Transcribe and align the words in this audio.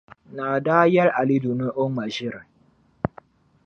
Naa 0.35 0.55
daa 0.65 0.83
yɛli 0.93 1.11
Alidu 1.19 1.51
ni 1.59 1.67
o 1.81 1.83
ŋma 1.89 2.03
ʒiri. 2.15 2.41